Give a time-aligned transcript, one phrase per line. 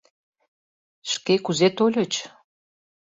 [1.11, 2.13] Шке кузе тольыч?